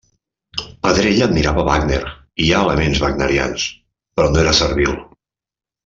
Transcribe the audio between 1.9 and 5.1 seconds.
i hi ha elements wagnerians, però no era servil.